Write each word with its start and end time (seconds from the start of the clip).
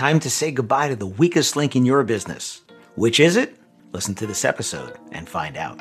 Time 0.00 0.18
to 0.18 0.30
say 0.30 0.50
goodbye 0.50 0.88
to 0.88 0.96
the 0.96 1.06
weakest 1.06 1.56
link 1.56 1.76
in 1.76 1.84
your 1.84 2.02
business. 2.02 2.62
Which 2.94 3.20
is 3.20 3.36
it? 3.36 3.58
Listen 3.92 4.14
to 4.14 4.26
this 4.26 4.46
episode 4.46 4.98
and 5.12 5.28
find 5.28 5.58
out. 5.58 5.78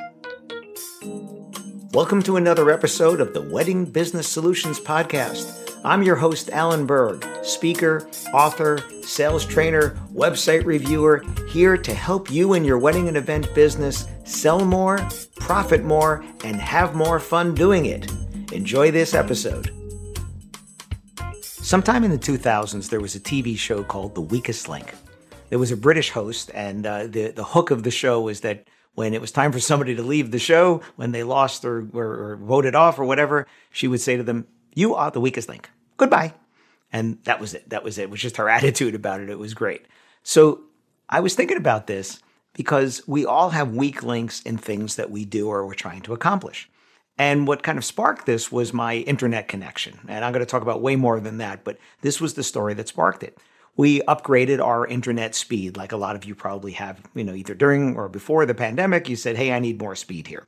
Welcome 1.93 2.21
to 2.23 2.35
another 2.35 2.69
episode 2.69 3.21
of 3.21 3.33
the 3.33 3.41
Wedding 3.41 3.85
Business 3.85 4.27
Solutions 4.27 4.77
Podcast. 4.77 5.79
I'm 5.85 6.03
your 6.03 6.17
host, 6.17 6.49
Alan 6.49 6.85
Berg, 6.85 7.25
speaker, 7.43 8.09
author, 8.33 8.79
sales 9.03 9.45
trainer, 9.45 9.91
website 10.13 10.65
reviewer, 10.65 11.23
here 11.47 11.77
to 11.77 11.93
help 11.93 12.29
you 12.29 12.55
in 12.55 12.65
your 12.65 12.77
wedding 12.77 13.07
and 13.07 13.15
event 13.15 13.55
business 13.55 14.05
sell 14.25 14.65
more, 14.65 14.97
profit 15.37 15.85
more, 15.85 16.25
and 16.43 16.57
have 16.57 16.93
more 16.93 17.21
fun 17.21 17.55
doing 17.55 17.85
it. 17.85 18.11
Enjoy 18.51 18.91
this 18.91 19.13
episode. 19.13 19.78
Sometime 21.69 22.03
in 22.03 22.09
the 22.09 22.17
2000s, 22.17 22.89
there 22.89 22.99
was 22.99 23.13
a 23.13 23.19
TV 23.19 23.55
show 23.55 23.83
called 23.83 24.15
The 24.15 24.21
Weakest 24.21 24.67
Link. 24.69 24.95
There 25.49 25.59
was 25.59 25.71
a 25.71 25.77
British 25.77 26.09
host, 26.09 26.49
and 26.55 26.83
uh, 26.83 27.05
the, 27.05 27.29
the 27.29 27.43
hook 27.43 27.69
of 27.69 27.83
the 27.83 27.91
show 27.91 28.21
was 28.21 28.41
that 28.41 28.67
when 28.95 29.13
it 29.13 29.21
was 29.21 29.31
time 29.31 29.51
for 29.51 29.59
somebody 29.59 29.93
to 29.93 30.01
leave 30.01 30.31
the 30.31 30.39
show, 30.39 30.81
when 30.95 31.11
they 31.11 31.21
lost 31.21 31.63
or, 31.65 31.87
or, 31.93 32.31
or 32.31 32.37
voted 32.37 32.73
off 32.73 32.97
or 32.97 33.05
whatever, 33.05 33.45
she 33.69 33.87
would 33.87 34.01
say 34.01 34.17
to 34.17 34.23
them, 34.23 34.47
You 34.73 34.95
are 34.95 35.11
the 35.11 35.21
weakest 35.21 35.47
link. 35.47 35.69
Goodbye. 35.97 36.33
And 36.91 37.19
that 37.25 37.39
was 37.39 37.53
it. 37.53 37.69
That 37.69 37.83
was 37.83 37.99
it. 37.99 38.05
It 38.05 38.09
was 38.09 38.19
just 38.19 38.37
her 38.37 38.49
attitude 38.57 38.95
about 38.95 39.21
it. 39.21 39.29
It 39.29 39.37
was 39.37 39.53
great. 39.53 39.85
So 40.23 40.61
I 41.07 41.19
was 41.19 41.35
thinking 41.35 41.57
about 41.57 41.85
this 41.85 42.19
because 42.53 43.07
we 43.07 43.27
all 43.27 43.51
have 43.51 43.75
weak 43.75 44.01
links 44.01 44.41
in 44.41 44.57
things 44.57 44.95
that 44.95 45.11
we 45.11 45.23
do 45.23 45.47
or 45.49 45.67
we're 45.67 45.75
trying 45.75 46.01
to 46.01 46.13
accomplish. 46.13 46.67
And 47.19 47.45
what 47.45 47.63
kind 47.63 47.77
of 47.77 47.83
sparked 47.83 48.25
this 48.25 48.49
was 48.49 48.73
my 48.73 48.95
internet 48.95 49.49
connection. 49.49 49.99
And 50.07 50.23
I'm 50.23 50.31
going 50.31 50.43
to 50.43 50.49
talk 50.49 50.61
about 50.61 50.81
way 50.81 50.95
more 50.95 51.19
than 51.19 51.37
that, 51.39 51.65
but 51.65 51.77
this 52.01 52.21
was 52.21 52.33
the 52.33 52.43
story 52.43 52.73
that 52.75 52.87
sparked 52.87 53.23
it. 53.23 53.37
We 53.75 53.99
upgraded 54.03 54.63
our 54.65 54.87
internet 54.87 55.35
speed, 55.35 55.75
like 55.75 55.91
a 55.91 55.97
lot 55.97 56.15
of 56.15 56.23
you 56.23 56.33
probably 56.33 56.71
have, 56.73 57.01
you 57.13 57.25
know, 57.25 57.33
either 57.33 57.53
during 57.53 57.97
or 57.97 58.07
before 58.07 58.45
the 58.45 58.55
pandemic. 58.55 59.09
You 59.09 59.17
said, 59.17 59.35
hey, 59.35 59.51
I 59.51 59.59
need 59.59 59.81
more 59.81 59.95
speed 59.95 60.27
here. 60.27 60.47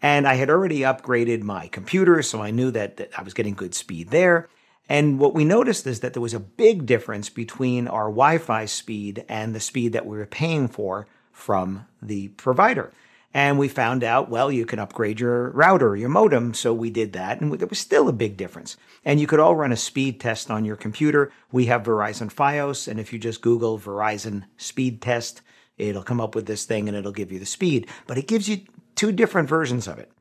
And 0.00 0.26
I 0.26 0.34
had 0.34 0.48
already 0.48 0.80
upgraded 0.80 1.42
my 1.42 1.66
computer, 1.66 2.22
so 2.22 2.40
I 2.40 2.52
knew 2.52 2.70
that, 2.70 2.98
that 2.98 3.10
I 3.18 3.22
was 3.22 3.34
getting 3.34 3.54
good 3.54 3.74
speed 3.74 4.10
there. 4.10 4.48
And 4.88 5.18
what 5.18 5.34
we 5.34 5.44
noticed 5.44 5.86
is 5.86 6.00
that 6.00 6.12
there 6.12 6.22
was 6.22 6.34
a 6.34 6.40
big 6.40 6.86
difference 6.86 7.30
between 7.30 7.88
our 7.88 8.06
Wi 8.06 8.38
Fi 8.38 8.64
speed 8.64 9.24
and 9.28 9.54
the 9.54 9.60
speed 9.60 9.92
that 9.92 10.06
we 10.06 10.16
were 10.16 10.26
paying 10.26 10.68
for 10.68 11.06
from 11.32 11.86
the 12.00 12.28
provider. 12.28 12.92
And 13.34 13.58
we 13.58 13.68
found 13.68 14.04
out, 14.04 14.28
well, 14.28 14.52
you 14.52 14.66
can 14.66 14.78
upgrade 14.78 15.18
your 15.18 15.50
router, 15.50 15.96
your 15.96 16.10
modem. 16.10 16.52
So 16.52 16.74
we 16.74 16.90
did 16.90 17.14
that. 17.14 17.40
And 17.40 17.52
there 17.52 17.66
was 17.66 17.78
still 17.78 18.08
a 18.08 18.12
big 18.12 18.36
difference. 18.36 18.76
And 19.04 19.20
you 19.20 19.26
could 19.26 19.40
all 19.40 19.56
run 19.56 19.72
a 19.72 19.76
speed 19.76 20.20
test 20.20 20.50
on 20.50 20.64
your 20.64 20.76
computer. 20.76 21.32
We 21.50 21.66
have 21.66 21.84
Verizon 21.84 22.32
Fios. 22.32 22.88
And 22.88 23.00
if 23.00 23.12
you 23.12 23.18
just 23.18 23.40
Google 23.40 23.78
Verizon 23.78 24.44
speed 24.58 25.00
test, 25.00 25.40
it'll 25.78 26.02
come 26.02 26.20
up 26.20 26.34
with 26.34 26.46
this 26.46 26.66
thing 26.66 26.88
and 26.88 26.96
it'll 26.96 27.12
give 27.12 27.32
you 27.32 27.38
the 27.38 27.46
speed. 27.46 27.88
But 28.06 28.18
it 28.18 28.28
gives 28.28 28.48
you 28.48 28.60
two 28.96 29.12
different 29.12 29.48
versions 29.48 29.88
of 29.88 29.98
it. 29.98 30.12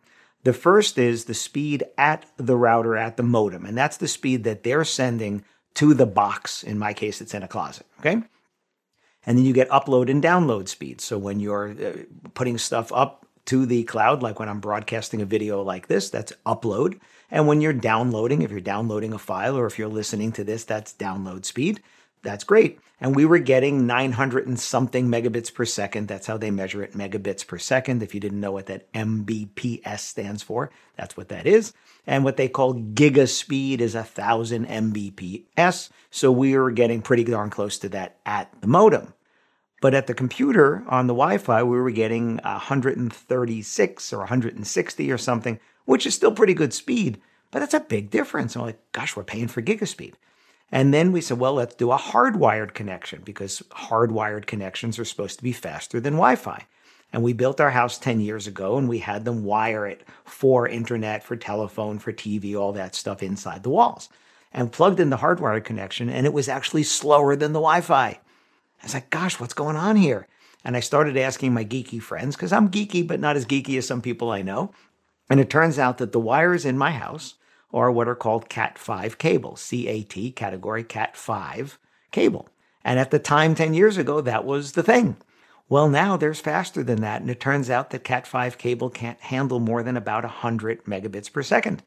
The 0.43 0.53
first 0.53 0.97
is 0.97 1.25
the 1.25 1.33
speed 1.33 1.83
at 1.97 2.25
the 2.37 2.55
router 2.55 2.95
at 2.95 3.17
the 3.17 3.23
modem. 3.23 3.65
And 3.65 3.77
that's 3.77 3.97
the 3.97 4.07
speed 4.07 4.43
that 4.45 4.63
they're 4.63 4.85
sending 4.85 5.43
to 5.75 5.93
the 5.93 6.05
box. 6.05 6.63
In 6.63 6.79
my 6.79 6.93
case, 6.93 7.21
it's 7.21 7.33
in 7.33 7.43
a 7.43 7.47
closet. 7.47 7.85
Okay. 7.99 8.23
And 9.25 9.37
then 9.37 9.45
you 9.45 9.53
get 9.53 9.69
upload 9.69 10.09
and 10.09 10.23
download 10.23 10.67
speed. 10.67 10.99
So 11.01 11.17
when 11.17 11.39
you're 11.39 11.69
uh, 11.71 11.97
putting 12.33 12.57
stuff 12.57 12.91
up 12.91 13.25
to 13.45 13.65
the 13.65 13.83
cloud, 13.83 14.23
like 14.23 14.39
when 14.39 14.49
I'm 14.49 14.59
broadcasting 14.59 15.21
a 15.21 15.25
video 15.25 15.61
like 15.61 15.87
this, 15.87 16.09
that's 16.09 16.33
upload. 16.45 16.99
And 17.29 17.47
when 17.47 17.61
you're 17.61 17.73
downloading, 17.73 18.41
if 18.41 18.51
you're 18.51 18.59
downloading 18.59 19.13
a 19.13 19.19
file 19.19 19.57
or 19.57 19.65
if 19.65 19.79
you're 19.79 19.87
listening 19.87 20.31
to 20.33 20.43
this, 20.43 20.63
that's 20.63 20.93
download 20.93 21.45
speed. 21.45 21.81
That's 22.23 22.43
great. 22.43 22.79
And 22.99 23.15
we 23.15 23.25
were 23.25 23.39
getting 23.39 23.87
900 23.87 24.47
and 24.47 24.59
something 24.59 25.07
megabits 25.07 25.51
per 25.51 25.65
second. 25.65 26.07
That's 26.07 26.27
how 26.27 26.37
they 26.37 26.51
measure 26.51 26.83
it, 26.83 26.93
megabits 26.93 27.45
per 27.45 27.57
second. 27.57 28.03
If 28.03 28.13
you 28.13 28.19
didn't 28.19 28.39
know 28.39 28.51
what 28.51 28.67
that 28.67 28.93
Mbps 28.93 29.99
stands 29.99 30.43
for, 30.43 30.69
that's 30.95 31.17
what 31.17 31.29
that 31.29 31.47
is. 31.47 31.73
And 32.05 32.23
what 32.23 32.37
they 32.37 32.47
call 32.47 32.75
giga 32.75 33.27
speed 33.27 33.81
is 33.81 33.95
a 33.95 33.99
1000 33.99 34.67
Mbps. 34.67 35.89
So 36.11 36.31
we 36.31 36.55
were 36.55 36.69
getting 36.69 37.01
pretty 37.01 37.23
darn 37.23 37.49
close 37.49 37.79
to 37.79 37.89
that 37.89 38.17
at 38.23 38.53
the 38.61 38.67
modem. 38.67 39.15
But 39.81 39.95
at 39.95 40.05
the 40.05 40.13
computer 40.13 40.83
on 40.87 41.07
the 41.07 41.15
Wi 41.15 41.39
Fi, 41.39 41.63
we 41.63 41.79
were 41.79 41.89
getting 41.89 42.37
136 42.37 44.13
or 44.13 44.19
160 44.19 45.11
or 45.11 45.17
something, 45.17 45.59
which 45.85 46.05
is 46.05 46.13
still 46.13 46.31
pretty 46.31 46.53
good 46.53 46.71
speed. 46.71 47.19
But 47.49 47.59
that's 47.59 47.73
a 47.73 47.79
big 47.79 48.11
difference. 48.11 48.55
I'm 48.55 48.61
like, 48.61 48.79
gosh, 48.91 49.15
we're 49.15 49.23
paying 49.23 49.47
for 49.47 49.63
gigaspeed. 49.63 50.13
And 50.71 50.93
then 50.93 51.11
we 51.11 51.21
said, 51.21 51.37
well, 51.37 51.53
let's 51.53 51.75
do 51.75 51.91
a 51.91 51.97
hardwired 51.97 52.73
connection 52.73 53.21
because 53.25 53.61
hardwired 53.71 54.45
connections 54.45 54.97
are 54.97 55.05
supposed 55.05 55.37
to 55.37 55.43
be 55.43 55.51
faster 55.51 55.99
than 55.99 56.13
Wi 56.13 56.35
Fi. 56.35 56.65
And 57.11 57.23
we 57.23 57.33
built 57.33 57.59
our 57.59 57.71
house 57.71 57.97
10 57.97 58.21
years 58.21 58.47
ago 58.47 58.77
and 58.77 58.87
we 58.87 58.99
had 58.99 59.25
them 59.25 59.43
wire 59.43 59.85
it 59.85 60.07
for 60.23 60.67
internet, 60.67 61.23
for 61.23 61.35
telephone, 61.35 61.99
for 61.99 62.13
TV, 62.13 62.55
all 62.55 62.71
that 62.71 62.95
stuff 62.95 63.21
inside 63.21 63.63
the 63.63 63.69
walls. 63.69 64.07
And 64.53 64.71
plugged 64.71 64.99
in 64.99 65.09
the 65.09 65.17
hardwired 65.17 65.65
connection 65.65 66.09
and 66.09 66.25
it 66.25 66.33
was 66.33 66.47
actually 66.47 66.83
slower 66.83 67.35
than 67.35 67.51
the 67.51 67.59
Wi 67.59 67.81
Fi. 67.81 68.07
I 68.07 68.19
was 68.83 68.93
like, 68.93 69.09
gosh, 69.09 69.39
what's 69.39 69.53
going 69.53 69.75
on 69.75 69.97
here? 69.97 70.27
And 70.63 70.77
I 70.77 70.79
started 70.79 71.17
asking 71.17 71.53
my 71.53 71.65
geeky 71.65 72.01
friends 72.01 72.35
because 72.35 72.53
I'm 72.53 72.69
geeky, 72.69 73.05
but 73.05 73.19
not 73.19 73.35
as 73.35 73.45
geeky 73.45 73.77
as 73.77 73.87
some 73.87 74.01
people 74.01 74.31
I 74.31 74.41
know. 74.41 74.71
And 75.29 75.39
it 75.39 75.49
turns 75.49 75.79
out 75.79 75.97
that 75.97 76.11
the 76.11 76.19
wires 76.19 76.65
in 76.65 76.77
my 76.77 76.91
house 76.91 77.35
or 77.71 77.91
what 77.91 78.07
are 78.07 78.15
called 78.15 78.49
Cat 78.49 78.77
5 78.77 79.17
cable, 79.17 79.57
CAT, 79.57 80.35
category 80.35 80.83
Cat 80.83 81.15
5 81.15 81.79
cable. 82.11 82.49
And 82.83 82.99
at 82.99 83.11
the 83.11 83.19
time, 83.19 83.55
10 83.55 83.73
years 83.73 83.97
ago, 83.97 84.21
that 84.21 84.45
was 84.45 84.73
the 84.73 84.83
thing. 84.83 85.17
Well, 85.69 85.87
now 85.87 86.17
there's 86.17 86.41
faster 86.41 86.83
than 86.83 87.01
that, 87.01 87.21
and 87.21 87.29
it 87.29 87.39
turns 87.39 87.69
out 87.69 87.91
that 87.91 88.03
Cat 88.03 88.27
5 88.27 88.57
cable 88.57 88.89
can't 88.89 89.19
handle 89.21 89.59
more 89.59 89.83
than 89.83 89.95
about 89.95 90.23
100 90.23 90.83
megabits 90.83 91.31
per 91.31 91.43
second. 91.43 91.83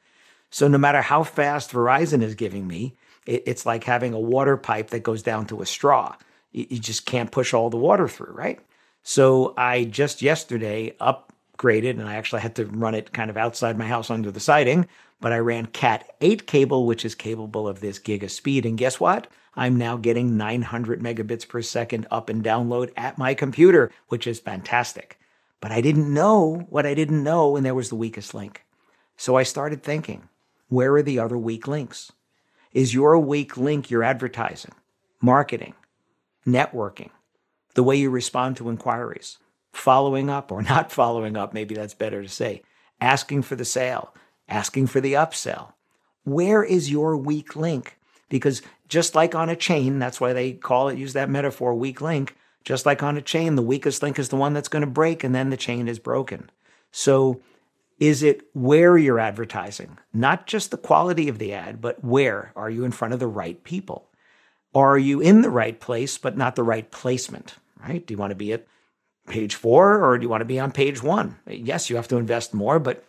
So 0.50 0.68
no 0.68 0.78
matter 0.78 1.02
how 1.02 1.22
fast 1.22 1.72
Verizon 1.72 2.22
is 2.22 2.34
giving 2.34 2.66
me, 2.66 2.96
it's 3.26 3.66
like 3.66 3.84
having 3.84 4.14
a 4.14 4.20
water 4.20 4.56
pipe 4.56 4.90
that 4.90 5.02
goes 5.02 5.22
down 5.22 5.46
to 5.46 5.60
a 5.62 5.66
straw. 5.66 6.14
You 6.52 6.78
just 6.78 7.06
can't 7.06 7.32
push 7.32 7.52
all 7.52 7.70
the 7.70 7.76
water 7.76 8.06
through, 8.06 8.32
right? 8.32 8.60
So 9.02 9.52
I 9.56 9.84
just 9.84 10.22
yesterday 10.22 10.94
upgraded, 11.00 11.90
and 11.90 12.08
I 12.08 12.14
actually 12.14 12.42
had 12.42 12.54
to 12.56 12.66
run 12.66 12.94
it 12.94 13.12
kind 13.12 13.30
of 13.30 13.36
outside 13.36 13.76
my 13.76 13.86
house 13.86 14.10
under 14.10 14.30
the 14.30 14.40
siding 14.40 14.86
but 15.20 15.32
I 15.32 15.38
ran 15.38 15.66
Cat 15.66 16.10
8 16.20 16.46
cable, 16.46 16.86
which 16.86 17.04
is 17.04 17.14
capable 17.14 17.66
of 17.66 17.80
this 17.80 17.98
giga 17.98 18.30
speed. 18.30 18.66
And 18.66 18.76
guess 18.76 19.00
what? 19.00 19.26
I'm 19.56 19.76
now 19.76 19.96
getting 19.96 20.36
900 20.36 21.00
megabits 21.00 21.46
per 21.46 21.62
second 21.62 22.06
up 22.10 22.28
and 22.28 22.42
download 22.44 22.90
at 22.96 23.18
my 23.18 23.34
computer, 23.34 23.90
which 24.08 24.26
is 24.26 24.40
fantastic. 24.40 25.18
But 25.60 25.72
I 25.72 25.80
didn't 25.80 26.12
know 26.12 26.66
what 26.68 26.86
I 26.86 26.94
didn't 26.94 27.22
know, 27.22 27.56
and 27.56 27.64
there 27.64 27.74
was 27.74 27.88
the 27.88 27.96
weakest 27.96 28.34
link. 28.34 28.64
So 29.16 29.36
I 29.36 29.44
started 29.44 29.82
thinking, 29.82 30.28
where 30.68 30.94
are 30.94 31.02
the 31.02 31.18
other 31.18 31.38
weak 31.38 31.68
links? 31.68 32.12
Is 32.72 32.92
your 32.92 33.18
weak 33.18 33.56
link 33.56 33.90
your 33.90 34.02
advertising, 34.02 34.74
marketing, 35.22 35.74
networking, 36.46 37.10
the 37.74 37.84
way 37.84 37.96
you 37.96 38.10
respond 38.10 38.56
to 38.56 38.68
inquiries, 38.68 39.38
following 39.72 40.28
up 40.28 40.50
or 40.50 40.62
not 40.62 40.90
following 40.92 41.36
up? 41.36 41.54
Maybe 41.54 41.74
that's 41.74 41.94
better 41.94 42.22
to 42.22 42.28
say, 42.28 42.62
asking 43.00 43.42
for 43.42 43.54
the 43.54 43.64
sale, 43.64 44.12
asking 44.48 44.86
for 44.88 45.00
the 45.00 45.14
upsell. 45.14 45.72
Where 46.24 46.62
is 46.64 46.90
your 46.90 47.16
weak 47.16 47.56
link? 47.56 47.98
Because 48.28 48.62
just 48.88 49.14
like 49.14 49.34
on 49.34 49.48
a 49.48 49.56
chain, 49.56 49.98
that's 49.98 50.20
why 50.20 50.32
they 50.32 50.52
call 50.52 50.88
it, 50.88 50.98
use 50.98 51.12
that 51.12 51.30
metaphor, 51.30 51.74
weak 51.74 52.00
link, 52.00 52.36
Just 52.64 52.86
like 52.86 53.02
on 53.02 53.18
a 53.18 53.22
chain, 53.22 53.56
the 53.56 53.62
weakest 53.62 54.02
link 54.02 54.18
is 54.18 54.30
the 54.30 54.36
one 54.36 54.54
that's 54.54 54.68
going 54.68 54.80
to 54.80 54.86
break, 54.90 55.22
and 55.22 55.34
then 55.34 55.50
the 55.50 55.56
chain 55.56 55.86
is 55.86 55.98
broken. 55.98 56.50
So, 56.90 57.40
is 57.98 58.22
it 58.22 58.42
where 58.54 58.96
you're 58.96 59.20
advertising? 59.20 59.98
Not 60.12 60.46
just 60.46 60.70
the 60.70 60.78
quality 60.78 61.28
of 61.28 61.38
the 61.38 61.52
ad, 61.52 61.80
but 61.80 62.02
where? 62.02 62.52
Are 62.56 62.70
you 62.70 62.84
in 62.84 62.90
front 62.90 63.14
of 63.14 63.20
the 63.20 63.26
right 63.26 63.62
people? 63.64 64.08
Are 64.74 64.98
you 64.98 65.20
in 65.20 65.42
the 65.42 65.50
right 65.50 65.78
place, 65.78 66.18
but 66.18 66.36
not 66.36 66.56
the 66.56 66.62
right 66.64 66.90
placement? 66.90 67.56
Right? 67.86 68.04
Do 68.04 68.14
you 68.14 68.18
want 68.18 68.30
to 68.30 68.36
be 68.36 68.52
at 68.52 68.66
page 69.28 69.54
four 69.54 70.02
or 70.02 70.18
do 70.18 70.22
you 70.22 70.28
want 70.28 70.40
to 70.40 70.46
be 70.46 70.58
on 70.58 70.72
page 70.72 71.02
one? 71.02 71.36
Yes, 71.46 71.88
you 71.88 71.96
have 71.96 72.08
to 72.08 72.16
invest 72.16 72.54
more, 72.54 72.78
but 72.78 73.04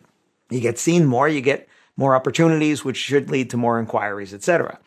you 0.50 0.60
get 0.60 0.78
seen 0.78 1.06
more, 1.06 1.28
you 1.28 1.42
get 1.42 1.68
more 1.98 2.16
opportunities, 2.16 2.84
which 2.84 2.98
should 2.98 3.30
lead 3.30 3.50
to 3.50 3.58
more 3.58 3.80
inquiries, 3.80 4.34
etc. 4.34 4.80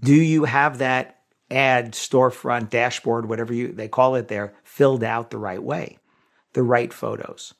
Do 0.00 0.14
you 0.14 0.44
have 0.44 0.78
that 0.78 1.20
ad, 1.50 1.92
storefront, 1.92 2.70
dashboard, 2.70 3.28
whatever 3.28 3.52
you 3.52 3.72
they 3.72 3.88
call 3.88 4.14
it 4.14 4.28
there, 4.28 4.54
filled 4.64 5.04
out 5.04 5.30
the 5.30 5.38
right 5.38 5.62
way? 5.62 5.98
The 6.52 6.62
right 6.62 6.92
photos, 6.92 7.54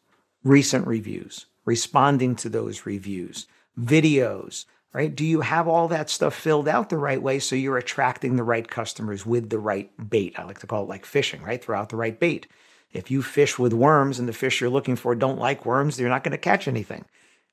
recent 0.44 0.87
reviews, 0.87 1.47
responding 1.65 2.37
to 2.37 2.49
those 2.49 2.85
reviews, 2.85 3.47
videos, 3.79 4.67
right? 4.93 5.15
Do 5.15 5.25
you 5.25 5.41
have 5.41 5.67
all 5.67 5.88
that 5.88 6.11
stuff 6.11 6.35
filled 6.35 6.69
out 6.69 6.91
the 6.91 6.99
right 6.99 7.23
way 7.23 7.38
so 7.38 7.56
you're 7.56 7.79
attracting 7.79 8.37
the 8.37 8.43
right 8.43 8.69
customers 8.69 9.25
with 9.25 9.49
the 9.49 9.59
right 9.59 9.91
bait? 10.11 10.38
I 10.38 10.45
like 10.45 10.59
to 10.61 10.67
call 10.67 10.83
it 10.83 10.88
like 10.88 11.06
fishing, 11.06 11.43
right? 11.43 11.62
Throw 11.62 11.79
out 11.79 11.88
the 11.88 11.97
right 11.97 12.19
bait. 12.19 12.47
If 12.93 13.11
you 13.11 13.23
fish 13.23 13.59
with 13.59 13.73
worms 13.73 14.19
and 14.19 14.29
the 14.29 14.35
fish 14.35 14.61
you're 14.61 14.69
looking 14.69 14.97
for 14.97 15.15
don't 15.15 15.38
like 15.38 15.65
worms, 15.65 15.99
you're 15.99 16.11
not 16.11 16.25
going 16.25 16.33
to 16.33 16.38
catch 16.38 16.69
anything. 16.69 17.06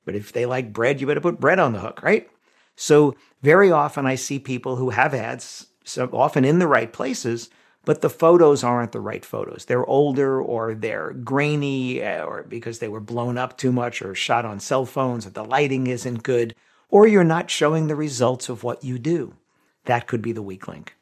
But 0.09 0.15
if 0.15 0.33
they 0.33 0.47
like 0.47 0.73
bread, 0.73 0.99
you 0.99 1.05
better 1.05 1.21
put 1.21 1.39
bread 1.39 1.59
on 1.59 1.73
the 1.73 1.81
hook, 1.81 2.01
right? 2.01 2.27
So 2.75 3.15
very 3.43 3.71
often 3.71 4.07
I 4.07 4.15
see 4.15 4.39
people 4.39 4.75
who 4.75 4.89
have 4.89 5.13
ads, 5.13 5.67
so 5.83 6.09
often 6.11 6.43
in 6.43 6.57
the 6.57 6.65
right 6.65 6.91
places, 6.91 7.51
but 7.85 8.01
the 8.01 8.09
photos 8.09 8.63
aren't 8.63 8.91
the 8.91 9.01
right 9.01 9.23
photos. 9.23 9.65
They're 9.65 9.85
older 9.85 10.41
or 10.41 10.73
they're 10.73 11.13
grainy 11.13 12.01
eh, 12.01 12.23
or 12.23 12.41
because 12.41 12.79
they 12.79 12.87
were 12.87 12.99
blown 12.99 13.37
up 13.37 13.55
too 13.55 13.71
much 13.71 14.01
or 14.01 14.15
shot 14.15 14.45
on 14.45 14.59
cell 14.59 14.87
phones 14.87 15.27
or 15.27 15.29
the 15.29 15.45
lighting 15.45 15.85
isn't 15.85 16.23
good 16.23 16.55
or 16.89 17.05
you're 17.05 17.23
not 17.23 17.51
showing 17.51 17.85
the 17.85 17.95
results 17.95 18.49
of 18.49 18.63
what 18.63 18.83
you 18.83 18.97
do. 18.97 19.35
That 19.85 20.07
could 20.07 20.23
be 20.23 20.31
the 20.31 20.41
weak 20.41 20.67
link. 20.67 20.95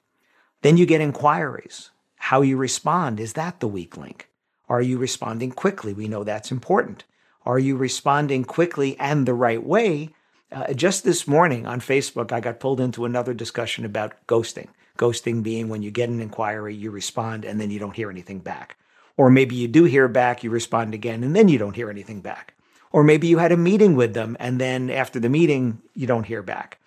Then 0.63 0.75
you 0.75 0.85
get 0.85 0.99
inquiries. 0.99 1.91
How 2.17 2.41
you 2.41 2.57
respond, 2.57 3.21
is 3.21 3.31
that 3.33 3.61
the 3.61 3.69
weak 3.69 3.95
link? 3.95 4.27
Are 4.67 4.81
you 4.81 4.97
responding 4.97 5.53
quickly? 5.53 5.93
We 5.93 6.09
know 6.09 6.25
that's 6.25 6.51
important. 6.51 7.05
Are 7.47 7.57
you 7.57 7.77
responding 7.77 8.43
quickly 8.43 8.99
and 8.99 9.25
the 9.25 9.33
right 9.33 9.63
way? 9.63 10.09
Uh, 10.51 10.73
just 10.73 11.05
this 11.05 11.25
morning 11.25 11.65
on 11.65 11.79
Facebook, 11.79 12.33
I 12.33 12.41
got 12.41 12.59
pulled 12.59 12.81
into 12.81 13.05
another 13.05 13.33
discussion 13.33 13.85
about 13.85 14.15
ghosting. 14.27 14.67
Ghosting 14.97 15.43
being 15.43 15.69
when 15.69 15.81
you 15.81 15.89
get 15.89 16.09
an 16.09 16.19
inquiry, 16.19 16.75
you 16.75 16.91
respond, 16.91 17.45
and 17.45 17.61
then 17.61 17.71
you 17.71 17.79
don't 17.79 17.95
hear 17.95 18.09
anything 18.09 18.39
back. 18.39 18.75
Or 19.15 19.29
maybe 19.29 19.55
you 19.55 19.69
do 19.69 19.85
hear 19.85 20.09
back, 20.09 20.43
you 20.43 20.49
respond 20.49 20.93
again, 20.93 21.23
and 21.23 21.33
then 21.33 21.47
you 21.47 21.57
don't 21.57 21.77
hear 21.77 21.89
anything 21.89 22.19
back. 22.19 22.53
Or 22.91 23.01
maybe 23.01 23.27
you 23.27 23.37
had 23.37 23.53
a 23.53 23.57
meeting 23.57 23.95
with 23.95 24.13
them, 24.13 24.35
and 24.41 24.59
then 24.59 24.89
after 24.89 25.17
the 25.17 25.29
meeting, 25.29 25.81
you 25.93 26.05
don't 26.05 26.25
hear 26.25 26.43
back. 26.43 26.81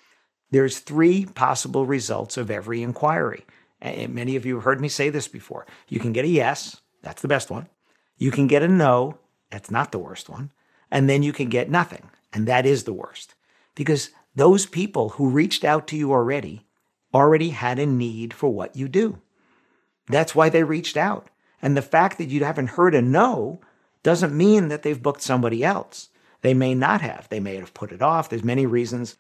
There's 0.51 0.81
three 0.81 1.25
possible 1.25 1.87
results 1.87 2.37
of 2.37 2.51
every 2.51 2.83
inquiry. 2.83 3.47
And 3.81 4.15
many 4.15 4.37
of 4.37 4.45
you 4.45 4.57
have 4.57 4.65
heard 4.65 4.83
me 4.83 4.91
say 4.91 5.09
this 5.09 5.27
before. 5.27 5.65
You 5.89 6.01
can 6.01 6.13
get 6.13 6.27
a 6.27 6.29
yes, 6.29 6.83
that's 7.01 7.23
the 7.23 7.29
best 7.29 7.51
one. 7.51 7.67
You 8.19 8.31
can 8.31 8.47
get 8.47 8.63
a 8.63 8.69
no, 8.69 9.17
that's 9.51 9.71
not 9.71 9.93
the 9.93 9.99
worst 9.99 10.29
one. 10.29 10.53
And 10.91 11.09
then 11.09 11.23
you 11.23 11.33
can 11.33 11.49
get 11.49 11.71
nothing, 11.71 12.11
and 12.33 12.47
that 12.47 12.67
is 12.67 12.85
the 12.85 12.93
worst. 12.93 13.35
Because 13.75 14.11
those 14.35 14.67
people 14.67 15.11
who 15.11 15.29
reached 15.29 15.65
out 15.65 15.87
to 15.89 15.97
you 15.97 16.13
already 16.13 16.67
already 17.13 17.51
had 17.51 17.79
a 17.79 17.87
need 17.87 18.33
for 18.33 18.49
what 18.49 18.77
you 18.77 18.89
do. 18.89 19.19
That's 20.09 20.35
why 20.35 20.49
they 20.49 20.63
reached 20.63 20.97
out. 20.97 21.29
And 21.61 21.77
the 21.77 21.83
fact 21.83 22.19
that 22.19 22.29
you 22.29 22.45
haven't 22.45 22.69
heard 22.69 22.95
a 22.95 23.03
no 23.03 23.61
doesn't 24.03 24.37
mean 24.37 24.69
that 24.69 24.83
they've 24.83 25.03
booked 25.03 25.23
somebody 25.23 25.65
else. 25.65 26.09
They 26.43 26.55
may 26.55 26.75
not 26.75 27.01
have. 27.01 27.29
They 27.29 27.41
may 27.41 27.57
have 27.57 27.75
put 27.75 27.93
it 27.93 28.01
off. 28.01 28.29
There's 28.29 28.45
many 28.45 28.65
reasons. 28.65 29.17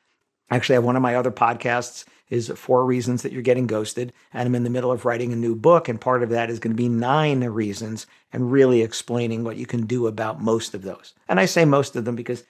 Actually, 0.51 0.75
I 0.75 0.79
have 0.79 0.85
one 0.85 0.97
of 0.97 1.03
my 1.03 1.15
other 1.15 1.31
podcasts 1.31 2.05
is 2.31 2.49
four 2.55 2.85
reasons 2.85 3.23
that 3.23 3.33
you're 3.33 3.43
getting 3.43 3.67
ghosted. 3.67 4.13
And 4.33 4.47
I'm 4.47 4.55
in 4.55 4.63
the 4.63 4.71
middle 4.71 4.93
of 4.93 5.05
writing 5.05 5.33
a 5.33 5.37
new 5.37 5.55
book. 5.55 5.89
And 5.89 6.01
part 6.01 6.23
of 6.23 6.31
that 6.31 6.49
is 6.49 6.61
going 6.61 6.75
to 6.75 6.81
be 6.81 6.89
nine 6.89 7.41
reasons 7.45 8.07
and 8.33 8.53
really 8.53 8.83
explaining 8.83 9.45
what 9.45 9.57
you 9.57 9.67
can 9.67 9.85
do 9.85 10.07
about 10.07 10.41
most 10.41 10.75
of 10.75 10.83
those. 10.83 11.13
And 11.29 11.41
I 11.41 11.47
say 11.47 11.65
most 11.65 11.97
of 11.97 12.05
them 12.05 12.15
because 12.15 12.45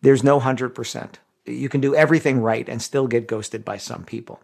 there's 0.00 0.24
no 0.24 0.40
100%. 0.40 1.14
You 1.44 1.68
can 1.68 1.80
do 1.80 1.94
everything 1.94 2.40
right 2.40 2.68
and 2.68 2.80
still 2.80 3.06
get 3.06 3.26
ghosted 3.26 3.64
by 3.64 3.76
some 3.76 4.04
people. 4.04 4.40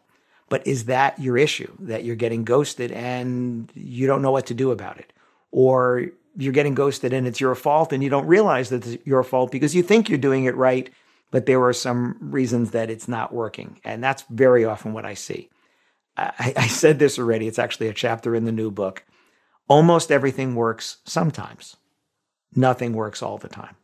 But 0.51 0.67
is 0.67 0.85
that 0.85 1.19
your 1.19 1.39
issue 1.39 1.73
that 1.81 2.05
you're 2.05 2.17
getting 2.17 2.45
ghosted 2.45 2.93
and 2.93 3.71
you 3.75 4.07
don't 4.07 4.23
know 4.23 4.31
what 4.31 4.47
to 4.47 4.55
do 4.55 4.71
about 4.71 4.99
it? 4.99 5.13
Or 5.51 6.07
you're 6.37 6.53
getting 6.53 6.75
ghosted 6.75 7.13
and 7.13 7.27
it's 7.27 7.41
your 7.41 7.55
fault 7.55 7.93
and 7.93 8.03
you 8.03 8.11
don't 8.11 8.27
realize 8.27 8.69
that 8.69 8.87
it's 8.87 9.07
your 9.07 9.23
fault 9.23 9.51
because 9.51 9.75
you 9.75 9.83
think 9.83 10.09
you're 10.09 10.19
doing 10.19 10.45
it 10.45 10.57
right, 10.57 10.91
but 11.31 11.47
there 11.47 11.63
are 11.63 11.73
some 11.73 12.17
reasons 12.21 12.71
that 12.73 12.91
it's 12.91 13.09
not 13.09 13.33
working. 13.33 13.81
And 13.85 14.03
that's 14.03 14.25
very 14.31 14.65
often 14.65 14.93
what 14.93 15.05
I 15.05 15.15
see. 15.15 15.51
I, 16.17 16.53
I 16.57 16.67
said 16.69 16.99
this 16.99 17.19
already. 17.19 17.49
It's 17.49 17.59
actually 17.59 17.89
a 17.89 17.95
chapter 17.95 18.35
in 18.35 18.45
the 18.45 18.53
new 18.53 18.71
book. 18.71 19.05
Almost 19.69 20.13
everything 20.13 20.55
works 20.55 20.99
sometimes. 21.05 21.77
Nothing 22.55 22.93
works 22.93 23.23
all 23.23 23.39
the 23.39 23.49
time. 23.49 23.77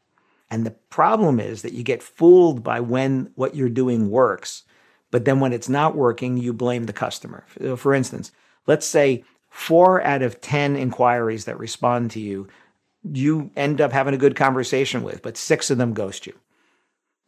And 0.51 0.67
the 0.67 0.73
problem 0.73 1.39
is 1.41 1.63
that 1.63 1.73
you 1.73 1.83
get 1.83 2.03
fooled 2.03 2.63
by 2.63 2.81
when 2.81 3.31
what 3.35 3.55
you're 3.55 3.69
doing 3.69 4.11
works, 4.11 4.65
but 5.11 5.25
then 5.25 5.41
when 5.41 5.53
it's 5.53 5.69
not 5.69 5.97
working, 5.97 6.37
you 6.37 6.53
blame 6.53 6.85
the 6.85 6.93
customer. 6.93 7.45
Uh, 7.65 7.77
for 7.77 7.95
instance, 7.95 8.33
let's 8.67 8.87
say 8.87 9.25
four 9.49 10.03
out 10.03 10.23
of 10.23 10.41
10 10.41 10.77
inquiries 10.77 11.45
that 11.45 11.59
respond 11.59 12.11
to 12.13 12.21
you, 12.21 12.49
you 13.13 13.51
end 13.57 13.81
up 13.81 13.93
having 13.93 14.15
a 14.15 14.19
good 14.19 14.37
conversation 14.37 15.03
with, 15.03 15.23
but 15.23 15.37
six 15.37 15.71
of 15.71 15.79
them 15.79 15.95
ghost 15.95 16.27
you. 16.27 16.35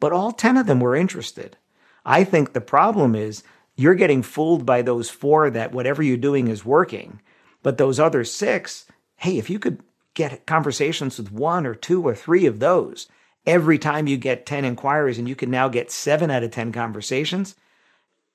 But 0.03 0.11
all 0.11 0.33
10 0.33 0.57
of 0.57 0.65
them 0.67 0.81
were 0.81 0.97
interested. 0.97 1.55
I 2.03 2.25
think 2.25 2.51
the 2.51 2.59
problem 2.59 3.15
is 3.15 3.41
you're 3.77 3.95
getting 3.95 4.21
fooled 4.21 4.65
by 4.65 4.81
those 4.81 5.09
four 5.09 5.49
that 5.49 5.71
whatever 5.71 6.03
you're 6.03 6.17
doing 6.17 6.49
is 6.49 6.65
working. 6.65 7.21
But 7.61 7.77
those 7.77 8.01
other 8.01 8.25
six, 8.25 8.85
hey, 9.15 9.37
if 9.37 9.49
you 9.49 9.59
could 9.59 9.81
get 10.13 10.45
conversations 10.45 11.17
with 11.17 11.31
one 11.31 11.65
or 11.65 11.73
two 11.73 12.05
or 12.05 12.13
three 12.13 12.45
of 12.45 12.59
those 12.59 13.07
every 13.45 13.79
time 13.79 14.07
you 14.07 14.17
get 14.17 14.45
10 14.45 14.65
inquiries 14.65 15.17
and 15.17 15.29
you 15.29 15.37
can 15.37 15.49
now 15.49 15.69
get 15.69 15.89
seven 15.89 16.29
out 16.29 16.43
of 16.43 16.51
10 16.51 16.73
conversations, 16.73 17.55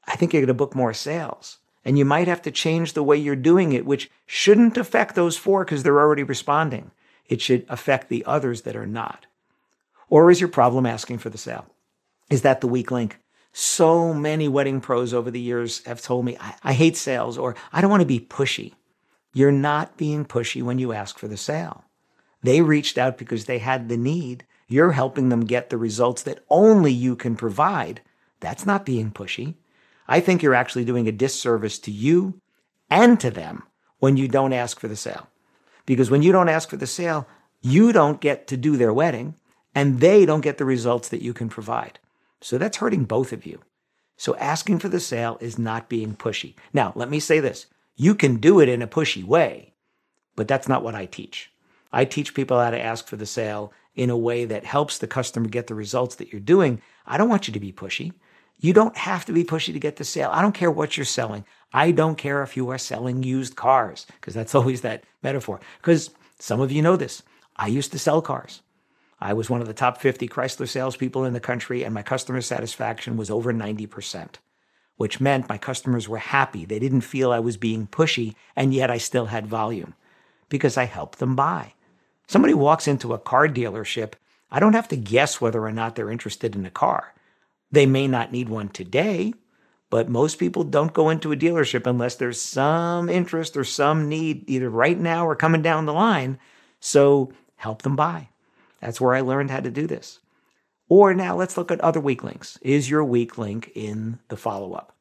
I 0.06 0.17
think 0.17 0.32
you're 0.32 0.41
going 0.41 0.47
to 0.47 0.55
book 0.55 0.75
more 0.75 0.94
sales. 0.94 1.59
And 1.85 1.99
you 1.99 2.06
might 2.06 2.29
have 2.29 2.41
to 2.41 2.50
change 2.50 2.94
the 2.94 3.03
way 3.03 3.19
you're 3.19 3.37
doing 3.37 3.75
it, 3.75 3.85
which 3.85 4.11
shouldn't 4.25 4.79
affect 4.79 5.15
those 5.15 5.37
four 5.37 5.67
because 5.67 5.82
they're 5.82 6.00
already 6.00 6.23
responding. 6.23 6.93
It 7.27 7.43
should 7.43 7.67
affect 7.69 8.08
the 8.08 8.25
others 8.25 8.63
that 8.63 8.75
are 8.75 8.87
not. 8.87 9.27
Or 10.10 10.31
is 10.31 10.41
your 10.41 10.48
problem 10.48 10.86
asking 10.86 11.19
for 11.19 11.31
the 11.31 11.38
sale? 11.38 11.67
Is 12.31 12.43
that 12.43 12.60
the 12.60 12.69
weak 12.69 12.91
link? 12.91 13.19
So 13.53 14.12
many 14.15 14.48
wedding 14.48 14.81
pros 14.81 15.12
over 15.12 15.31
the 15.31 15.41
years 15.41 15.84
have 15.84 16.03
told 16.03 16.24
me, 16.24 16.36
I, 16.38 16.55
I 16.62 16.72
hate 16.72 16.96
sales 16.96 17.38
or 17.38 17.56
I 17.72 17.81
don't 17.81 17.91
want 17.91 18.03
to 18.03 18.06
be 18.06 18.20
pushy. 18.20 18.74
You're 19.32 19.53
not 19.53 19.96
being 19.96 20.24
pushy 20.24 20.62
when 20.62 20.79
you 20.79 20.93
ask 20.93 21.19
for 21.19 21.29
the 21.29 21.36
sale. 21.36 21.84
They 22.43 22.60
reached 22.60 22.98
out 22.98 23.19
because 23.19 23.44
they 23.44 23.58
had 23.58 23.88
the 23.88 23.96
need. 23.96 24.46
You're 24.69 24.93
helping 24.93 25.29
them 25.29 25.44
get 25.44 25.70
the 25.70 25.77
results 25.77 26.22
that 26.22 26.44
only 26.48 26.93
you 26.93 27.17
can 27.17 27.36
provide. 27.36 28.03
That's 28.41 28.67
not 28.67 28.86
being 28.86 29.10
pushy. 29.10 29.55
I 30.06 30.20
think 30.20 30.43
you're 30.43 30.55
actually 30.55 30.84
doing 30.84 31.08
a 31.08 31.12
disservice 31.12 31.79
to 31.81 31.91
you 31.91 32.41
and 32.91 33.19
to 33.20 33.31
them 33.31 33.65
when 33.98 34.17
you 34.17 34.29
don't 34.29 34.53
ask 34.53 34.79
for 34.79 34.88
the 34.88 34.96
sale. 34.96 35.29
Because 35.84 36.10
when 36.10 36.22
you 36.22 36.32
don't 36.32 36.48
ask 36.48 36.70
for 36.70 36.77
the 36.77 36.86
sale, 36.86 37.27
you 37.60 37.93
don't 37.93 38.20
get 38.20 38.46
to 38.48 38.56
do 38.56 38.77
their 38.77 38.93
wedding 38.93 39.34
and 39.79 40.01
they 40.01 40.27
don't 40.27 40.41
get 40.41 40.58
the 40.58 40.65
results 40.65 41.08
that 41.08 41.23
you 41.23 41.32
can 41.32 41.49
provide. 41.49 42.01
So 42.41 42.58
that's 42.58 42.79
hurting 42.79 43.05
both 43.05 43.32
of 43.32 43.47
you. 43.47 43.61
So 44.17 44.35
asking 44.35 44.81
for 44.81 44.89
the 44.89 44.99
sale 44.99 45.39
is 45.41 45.56
not 45.56 45.89
being 45.89 46.17
pushy. 46.17 46.56
Now, 46.73 46.93
let 46.97 47.08
me 47.08 47.20
say 47.20 47.39
this. 47.39 47.67
You 47.94 48.17
can 48.17 48.39
do 48.39 48.58
it 48.58 48.69
in 48.69 48.82
a 48.82 48.89
pushy 48.89 49.23
way, 49.23 49.75
but 50.35 50.49
that's 50.49 50.67
not 50.67 50.82
what 50.82 50.97
I 50.97 51.06
teach. 51.06 51.53
I 51.93 52.05
teach 52.05 52.35
people 52.35 52.58
how 52.58 52.70
to 52.70 52.81
ask 52.81 53.06
for 53.06 53.15
the 53.15 53.25
sale 53.25 53.73
in 53.94 54.11
a 54.11 54.17
way 54.17 54.44
that 54.47 54.65
helps 54.65 54.99
the 54.99 55.06
customer 55.06 55.49
get 55.49 55.69
the 55.69 55.77
results 55.77 56.17
that 56.17 56.32
you're 56.32 56.41
doing. 56.41 56.82
I 57.06 57.17
don't 57.17 57.29
want 57.29 57.47
you 57.47 57.55
to 57.55 57.61
be 57.61 57.73
pushy. 57.73 58.13
You 58.58 58.73
don't 58.73 58.97
have 58.97 59.27
to 59.27 59.32
be 59.32 59.44
pushy 59.44 59.73
to 59.73 59.79
get 59.79 59.94
the 59.94 60.05
sale. 60.05 60.31
I 60.32 60.43
don't 60.43 60.55
care 60.56 60.73
what 60.73 60.97
you're 60.97 61.06
selling. 61.06 61.44
I 61.73 61.93
don't 61.93 62.19
care 62.19 62.43
if 62.43 62.56
you 62.56 62.69
are 62.70 62.79
selling 62.79 63.23
used 63.23 63.55
cars, 63.55 64.06
because 64.06 64.35
that's 64.35 64.55
always 64.56 64.81
that 64.81 65.05
metaphor. 65.23 65.61
Because 65.81 66.11
some 66.41 66.61
of 66.61 66.73
you 66.73 66.82
know 66.82 66.97
this. 66.97 67.23
I 67.55 67.69
used 67.69 67.93
to 67.93 67.99
sell 68.01 68.20
cars. 68.20 68.61
I 69.20 69.32
was 69.32 69.51
one 69.51 69.60
of 69.60 69.67
the 69.67 69.75
top 69.75 69.98
50 69.98 70.29
Chrysler 70.29 70.69
salespeople 70.69 71.25
in 71.25 71.32
the 71.32 71.41
country, 71.41 71.84
and 71.84 71.94
my 71.94 72.03
customer 72.03 72.41
satisfaction 72.41 73.17
was 73.17 73.31
over 73.31 73.53
90%, 73.53 74.37
which 74.96 75.20
meant 75.20 75.48
my 75.48 75.58
customers 75.58 76.08
were 76.08 76.19
happy. 76.19 76.65
They 76.65 76.79
didn't 76.79 77.03
feel 77.03 77.32
I 77.32 77.41
was 77.41 77.56
being 77.56 77.87
pushy, 77.89 78.34
and 78.56 78.75
yet 78.75 78.91
I 78.91 78.98
still 78.98 79.27
had 79.27 79.46
volume 79.46 79.94
because 80.48 80.77
I 80.77 80.84
helped 80.84 81.19
them 81.19 81.37
buy. 81.37 81.75
Somebody 82.27 82.55
walks 82.55 82.89
into 82.89 83.13
a 83.15 83.19
car 83.19 83.48
dealership, 83.48 84.15
I 84.51 84.60
don't 84.60 84.75
have 84.75 84.89
to 84.89 84.96
guess 84.96 85.41
whether 85.41 85.65
or 85.65 85.72
not 85.72 85.94
they're 85.94 86.10
interested 86.10 86.55
in 86.56 86.65
a 86.65 86.70
car. 86.70 87.15
They 87.70 87.87
may 87.87 88.08
not 88.08 88.32
need 88.32 88.48
one 88.48 88.69
today, 88.69 89.34
But 89.91 90.08
most 90.08 90.39
people 90.39 90.65
don't 90.65 90.93
go 90.93 91.08
into 91.08 91.32
a 91.32 91.37
dealership 91.37 91.87
unless 91.87 92.17
there's 92.17 92.41
some 92.41 93.08
interest 93.08 93.56
or 93.56 93.65
some 93.65 94.08
need, 94.08 94.48
either 94.48 94.69
right 94.69 94.98
now 94.98 95.27
or 95.27 95.34
coming 95.34 95.63
down 95.63 95.87
the 95.87 95.94
line. 95.94 96.39
So 96.81 97.32
help 97.56 97.82
them 97.82 97.96
buy. 97.96 98.29
That's 98.81 99.01
where 99.01 99.15
I 99.15 99.20
learned 99.20 99.51
how 99.51 99.61
to 99.61 99.70
do 99.70 99.87
this. 99.87 100.20
Or 100.89 101.13
now 101.13 101.37
let's 101.37 101.56
look 101.56 101.70
at 101.70 101.81
other 101.81 102.01
weak 102.01 102.25
links. 102.25 102.58
Is 102.63 102.89
your 102.89 103.05
weak 103.05 103.37
link 103.37 103.70
in 103.75 104.19
the 104.29 104.37
follow 104.37 104.73
up? 104.73 104.94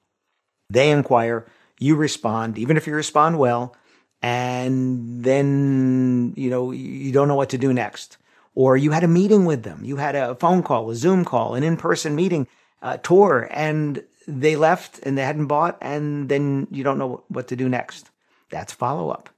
They 0.69 0.91
inquire, 0.91 1.47
you 1.79 1.95
respond, 1.95 2.57
even 2.57 2.75
if 2.75 2.87
you 2.87 2.93
respond 2.93 3.39
well, 3.39 3.75
and 4.21 5.23
then, 5.23 6.33
you 6.35 6.49
know, 6.49 6.71
you 6.71 7.11
don't 7.11 7.27
know 7.27 7.35
what 7.35 7.49
to 7.49 7.57
do 7.57 7.71
next. 7.71 8.17
Or 8.53 8.75
you 8.75 8.91
had 8.91 9.03
a 9.03 9.07
meeting 9.07 9.45
with 9.45 9.63
them, 9.63 9.81
you 9.83 9.97
had 9.97 10.15
a 10.15 10.35
phone 10.35 10.63
call, 10.63 10.89
a 10.89 10.95
Zoom 10.95 11.23
call, 11.23 11.53
an 11.53 11.63
in 11.63 11.77
person 11.77 12.15
meeting, 12.15 12.47
a 12.81 12.97
tour, 12.97 13.47
and 13.51 14.03
they 14.27 14.55
left 14.55 14.99
and 15.03 15.17
they 15.17 15.23
hadn't 15.23 15.45
bought, 15.45 15.77
and 15.79 16.27
then 16.27 16.67
you 16.71 16.83
don't 16.83 16.97
know 16.97 17.23
what 17.29 17.47
to 17.49 17.55
do 17.55 17.69
next. 17.69 18.09
That's 18.49 18.73
follow 18.73 19.09
up 19.09 19.29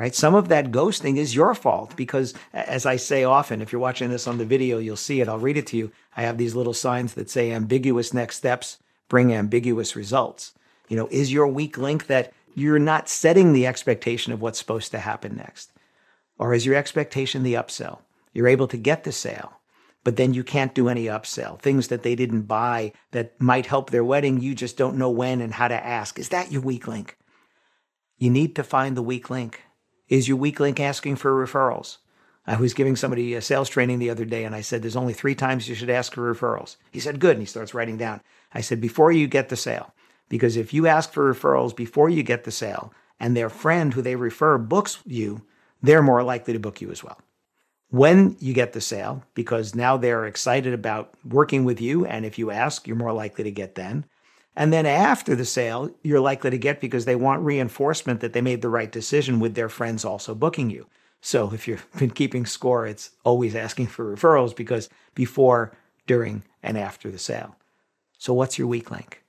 right? 0.00 0.14
Some 0.14 0.34
of 0.34 0.48
that 0.48 0.70
ghosting 0.70 1.18
is 1.18 1.34
your 1.34 1.54
fault 1.54 1.94
because, 1.94 2.32
as 2.54 2.86
I 2.86 2.96
say 2.96 3.22
often, 3.22 3.60
if 3.60 3.70
you're 3.70 3.82
watching 3.82 4.08
this 4.08 4.26
on 4.26 4.38
the 4.38 4.46
video, 4.46 4.78
you'll 4.78 4.96
see 4.96 5.20
it. 5.20 5.28
I'll 5.28 5.38
read 5.38 5.58
it 5.58 5.66
to 5.68 5.76
you. 5.76 5.92
I 6.16 6.22
have 6.22 6.38
these 6.38 6.54
little 6.54 6.72
signs 6.72 7.12
that 7.14 7.28
say 7.28 7.52
ambiguous 7.52 8.14
next 8.14 8.38
steps 8.38 8.78
bring 9.10 9.34
ambiguous 9.34 9.94
results. 9.94 10.54
You 10.88 10.96
know, 10.96 11.06
is 11.10 11.30
your 11.30 11.46
weak 11.46 11.76
link 11.76 12.06
that 12.06 12.32
you're 12.54 12.78
not 12.78 13.10
setting 13.10 13.52
the 13.52 13.66
expectation 13.66 14.32
of 14.32 14.40
what's 14.40 14.58
supposed 14.58 14.90
to 14.92 14.98
happen 14.98 15.36
next? 15.36 15.70
Or 16.38 16.54
is 16.54 16.64
your 16.64 16.76
expectation 16.76 17.42
the 17.42 17.54
upsell? 17.54 17.98
You're 18.32 18.48
able 18.48 18.68
to 18.68 18.78
get 18.78 19.04
the 19.04 19.12
sale, 19.12 19.60
but 20.02 20.16
then 20.16 20.32
you 20.32 20.42
can't 20.42 20.74
do 20.74 20.88
any 20.88 21.04
upsell. 21.04 21.60
Things 21.60 21.88
that 21.88 22.04
they 22.04 22.14
didn't 22.14 22.42
buy 22.42 22.92
that 23.10 23.38
might 23.38 23.66
help 23.66 23.90
their 23.90 24.04
wedding, 24.04 24.40
you 24.40 24.54
just 24.54 24.78
don't 24.78 24.96
know 24.96 25.10
when 25.10 25.42
and 25.42 25.52
how 25.52 25.68
to 25.68 25.86
ask. 25.86 26.18
Is 26.18 26.30
that 26.30 26.50
your 26.50 26.62
weak 26.62 26.88
link? 26.88 27.18
You 28.16 28.30
need 28.30 28.56
to 28.56 28.64
find 28.64 28.96
the 28.96 29.02
weak 29.02 29.28
link. 29.28 29.60
Is 30.10 30.26
your 30.26 30.36
weak 30.36 30.58
link 30.58 30.80
asking 30.80 31.16
for 31.16 31.32
referrals? 31.32 31.98
I 32.46 32.56
was 32.56 32.74
giving 32.74 32.96
somebody 32.96 33.34
a 33.34 33.40
sales 33.40 33.68
training 33.68 34.00
the 34.00 34.10
other 34.10 34.24
day 34.24 34.44
and 34.44 34.54
I 34.56 34.60
said, 34.60 34.82
There's 34.82 34.96
only 34.96 35.12
three 35.14 35.36
times 35.36 35.68
you 35.68 35.76
should 35.76 35.88
ask 35.88 36.12
for 36.12 36.34
referrals. 36.34 36.76
He 36.90 36.98
said, 36.98 37.20
Good. 37.20 37.36
And 37.36 37.42
he 37.42 37.46
starts 37.46 37.74
writing 37.74 37.96
down. 37.96 38.20
I 38.52 38.60
said, 38.60 38.80
Before 38.80 39.12
you 39.12 39.28
get 39.28 39.48
the 39.48 39.56
sale, 39.56 39.94
because 40.28 40.56
if 40.56 40.74
you 40.74 40.88
ask 40.88 41.12
for 41.12 41.32
referrals 41.32 41.74
before 41.74 42.10
you 42.10 42.24
get 42.24 42.42
the 42.42 42.50
sale 42.50 42.92
and 43.20 43.36
their 43.36 43.48
friend 43.48 43.94
who 43.94 44.02
they 44.02 44.16
refer 44.16 44.58
books 44.58 44.98
you, 45.06 45.42
they're 45.80 46.02
more 46.02 46.24
likely 46.24 46.52
to 46.52 46.58
book 46.58 46.80
you 46.80 46.90
as 46.90 47.04
well. 47.04 47.20
When 47.90 48.36
you 48.40 48.52
get 48.52 48.72
the 48.72 48.80
sale, 48.80 49.24
because 49.34 49.74
now 49.74 49.96
they're 49.96 50.26
excited 50.26 50.74
about 50.74 51.14
working 51.24 51.64
with 51.64 51.80
you, 51.80 52.04
and 52.04 52.24
if 52.24 52.38
you 52.38 52.50
ask, 52.50 52.86
you're 52.86 52.96
more 52.96 53.12
likely 53.12 53.44
to 53.44 53.50
get 53.50 53.74
then. 53.76 54.06
And 54.56 54.72
then 54.72 54.86
after 54.86 55.36
the 55.36 55.44
sale, 55.44 55.90
you're 56.02 56.20
likely 56.20 56.50
to 56.50 56.58
get 56.58 56.80
because 56.80 57.04
they 57.04 57.16
want 57.16 57.42
reinforcement 57.42 58.20
that 58.20 58.32
they 58.32 58.40
made 58.40 58.62
the 58.62 58.68
right 58.68 58.90
decision 58.90 59.40
with 59.40 59.54
their 59.54 59.68
friends 59.68 60.04
also 60.04 60.34
booking 60.34 60.70
you. 60.70 60.86
So 61.20 61.52
if 61.52 61.68
you've 61.68 61.86
been 61.98 62.10
keeping 62.10 62.46
score, 62.46 62.86
it's 62.86 63.10
always 63.24 63.54
asking 63.54 63.88
for 63.88 64.14
referrals 64.14 64.54
because 64.54 64.88
before, 65.14 65.76
during, 66.06 66.42
and 66.62 66.76
after 66.76 67.10
the 67.10 67.18
sale. 67.18 67.56
So 68.18 68.34
what's 68.34 68.58
your 68.58 68.66
weak 68.66 68.90
link? 68.90 69.22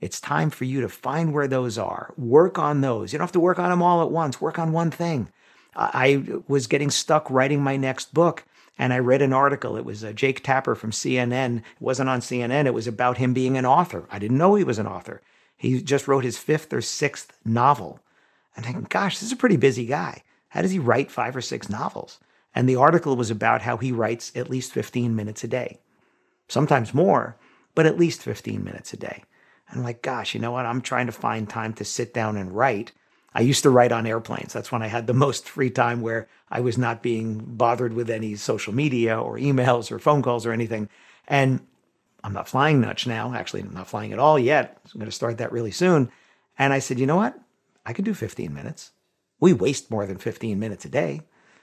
It's 0.00 0.20
time 0.20 0.50
for 0.50 0.64
you 0.64 0.80
to 0.80 0.88
find 0.88 1.32
where 1.32 1.48
those 1.48 1.78
are. 1.78 2.12
Work 2.16 2.58
on 2.58 2.80
those. 2.80 3.12
You 3.12 3.18
don't 3.18 3.24
have 3.26 3.32
to 3.32 3.40
work 3.40 3.58
on 3.58 3.70
them 3.70 3.82
all 3.82 4.02
at 4.02 4.10
once. 4.10 4.40
Work 4.40 4.58
on 4.58 4.72
one 4.72 4.90
thing. 4.90 5.28
I 5.76 6.22
was 6.46 6.66
getting 6.66 6.90
stuck 6.90 7.30
writing 7.30 7.62
my 7.62 7.76
next 7.76 8.14
book 8.14 8.44
and 8.78 8.92
I 8.92 8.98
read 8.98 9.22
an 9.22 9.32
article. 9.32 9.76
It 9.76 9.84
was 9.84 10.02
uh, 10.04 10.12
Jake 10.12 10.42
Tapper 10.42 10.74
from 10.74 10.90
CNN. 10.90 11.58
It 11.58 11.62
wasn't 11.80 12.08
on 12.08 12.20
CNN. 12.20 12.66
It 12.66 12.74
was 12.74 12.86
about 12.86 13.18
him 13.18 13.32
being 13.32 13.56
an 13.56 13.66
author. 13.66 14.06
I 14.10 14.18
didn't 14.18 14.38
know 14.38 14.54
he 14.54 14.64
was 14.64 14.78
an 14.78 14.86
author. 14.86 15.22
He 15.56 15.80
just 15.80 16.08
wrote 16.08 16.24
his 16.24 16.38
fifth 16.38 16.72
or 16.72 16.80
sixth 16.80 17.38
novel. 17.44 18.00
And 18.56 18.66
I'm 18.66 18.72
thinking, 18.72 18.88
gosh, 18.90 19.18
this 19.18 19.28
is 19.28 19.32
a 19.32 19.36
pretty 19.36 19.56
busy 19.56 19.86
guy. 19.86 20.22
How 20.48 20.62
does 20.62 20.70
he 20.70 20.78
write 20.78 21.10
five 21.10 21.34
or 21.36 21.40
six 21.40 21.68
novels? 21.68 22.18
And 22.54 22.68
the 22.68 22.76
article 22.76 23.16
was 23.16 23.30
about 23.30 23.62
how 23.62 23.76
he 23.76 23.92
writes 23.92 24.30
at 24.36 24.50
least 24.50 24.72
15 24.72 25.14
minutes 25.16 25.42
a 25.42 25.48
day, 25.48 25.80
sometimes 26.48 26.94
more, 26.94 27.36
but 27.74 27.86
at 27.86 27.98
least 27.98 28.22
15 28.22 28.62
minutes 28.62 28.92
a 28.92 28.96
day. 28.96 29.24
And 29.68 29.78
I'm 29.78 29.84
like, 29.84 30.02
gosh, 30.02 30.34
you 30.34 30.40
know 30.40 30.52
what? 30.52 30.66
I'm 30.66 30.80
trying 30.80 31.06
to 31.06 31.12
find 31.12 31.48
time 31.48 31.72
to 31.74 31.84
sit 31.84 32.14
down 32.14 32.36
and 32.36 32.54
write. 32.54 32.92
I 33.34 33.40
used 33.40 33.64
to 33.64 33.70
write 33.70 33.90
on 33.90 34.06
airplanes. 34.06 34.52
That's 34.52 34.70
when 34.70 34.82
I 34.82 34.86
had 34.86 35.06
the 35.06 35.14
most 35.14 35.48
free 35.48 35.70
time 35.70 36.00
where 36.00 36.28
I 36.50 36.60
was 36.60 36.78
not 36.78 37.02
being 37.02 37.38
bothered 37.38 37.92
with 37.92 38.08
any 38.08 38.36
social 38.36 38.72
media 38.72 39.20
or 39.20 39.36
emails 39.38 39.90
or 39.90 39.98
phone 39.98 40.22
calls 40.22 40.46
or 40.46 40.52
anything. 40.52 40.88
And 41.26 41.66
I'm 42.22 42.32
not 42.32 42.48
flying 42.48 42.80
much 42.80 43.06
now. 43.06 43.34
Actually, 43.34 43.62
I'm 43.62 43.74
not 43.74 43.88
flying 43.88 44.12
at 44.12 44.20
all 44.20 44.38
yet. 44.38 44.78
I'm 44.84 44.98
going 45.00 45.10
to 45.10 45.12
start 45.12 45.38
that 45.38 45.52
really 45.52 45.72
soon. 45.72 46.10
And 46.58 46.72
I 46.72 46.78
said, 46.78 47.00
you 47.00 47.06
know 47.06 47.16
what? 47.16 47.36
I 47.84 47.92
could 47.92 48.04
do 48.04 48.14
15 48.14 48.54
minutes. 48.54 48.92
We 49.40 49.52
waste 49.52 49.90
more 49.90 50.06
than 50.06 50.18
15 50.18 50.58
minutes 50.58 50.84
a 50.84 50.88
day. 50.88 51.22